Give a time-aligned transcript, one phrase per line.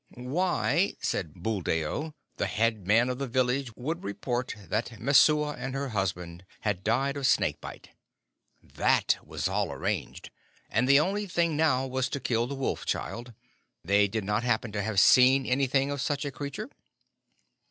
[0.17, 5.89] Why, said Buldeo, the head man of the village would report that Messua and her
[5.89, 7.89] husband had died of snake bite.
[8.63, 10.31] That was all arranged,
[10.71, 13.35] and the only thing now was to kill the Wolf child.
[13.83, 16.71] They did not happen to have seen anything of such a creature?